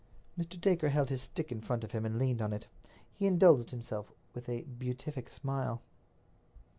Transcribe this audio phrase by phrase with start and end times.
[0.35, 0.59] Mr.
[0.59, 2.65] Dacre held his stick in front of him and leaned on it.
[3.13, 5.83] He indulged himself with a beatific smile.